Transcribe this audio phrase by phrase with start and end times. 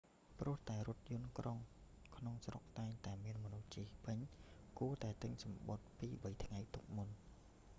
[0.39, 1.57] ព្រោះតែរថយន្តក្រុង
[2.17, 4.17] ក្នុងស្រុកតែងតែមានមនុស្សជិះពេញ
[4.79, 7.09] គួរតែទិញសំបុត្រពីរបីថ្ងៃទុកមុន